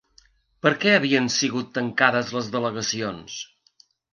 Per 0.65 0.71
què 0.83 0.93
havien 0.99 1.29
sigut 1.35 1.69
tancades 1.77 2.35
les 2.39 2.51
delegacions? 2.59 3.37